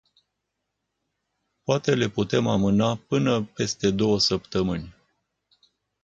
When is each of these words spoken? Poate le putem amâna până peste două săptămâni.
Poate 1.63 1.95
le 1.95 2.09
putem 2.09 2.47
amâna 2.47 2.95
până 2.95 3.43
peste 3.43 3.91
două 3.91 4.19
săptămâni. 4.19 4.95